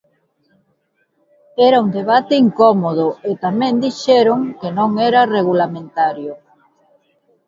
[1.67, 6.33] Era un debate incómodo e tamén dixeron que non era regulamentario.